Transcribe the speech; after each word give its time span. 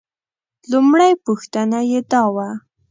لومړۍ 0.71 1.11
پوښتنه 1.25 1.79
یې 1.91 1.99
دا 2.11 2.23
وه. 2.35 2.49